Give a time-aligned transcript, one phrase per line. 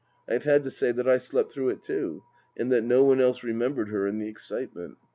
[0.27, 2.23] I have had to say that I slept through it, too,
[2.57, 4.97] and that no one else remembered her in the excitement.